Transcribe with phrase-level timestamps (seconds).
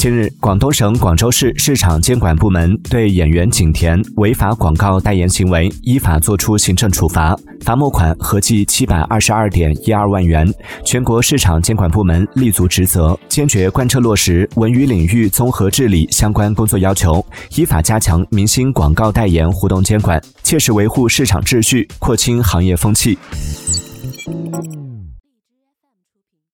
[0.00, 10.50] 近日，广东省广州市市场监管部门对演员景甜违法广告代言行为依法作出行政处罚，罚没款合计七百二十二点一二万元。
[10.86, 17.22] 全国市场监管部门立足职责，坚决贯彻落实文娱领域综合治理相关工作要求，
[17.56, 23.18] 依法加强明星广告代言互动监管，切实维护市场秩序，廓清行业风气。